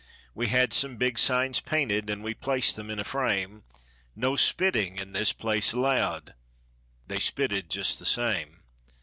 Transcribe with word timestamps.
We 0.33 0.47
had 0.47 0.73
some 0.73 0.97
big 0.97 1.19
signs 1.19 1.59
painted, 1.61 2.09
and 2.09 2.23
we 2.23 2.33
placed 2.33 2.75
them 2.75 2.89
in 2.89 2.97
a 2.97 3.03
frame— 3.03 3.61
"No 4.15 4.35
spitting 4.35 4.97
in 4.97 5.11
this 5.11 5.31
place 5.31 5.73
allowed"—they 5.73 7.19
spitted 7.19 7.69
just 7.69 7.99
the 7.99 8.05
same. 8.07 8.61